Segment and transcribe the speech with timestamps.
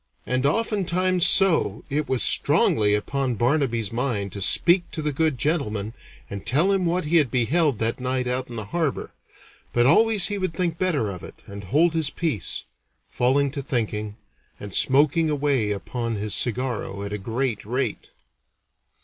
[0.25, 5.93] And oftentimes so it was strongly upon Barnaby's mind to speak to the good gentleman
[6.27, 9.11] and tell him what he had beheld that night out in the harbor;
[9.73, 12.65] but always he would think better of it and hold his peace,
[13.11, 14.15] falling to thinking,
[14.59, 18.09] and smoking away upon his cigarro at a great rate.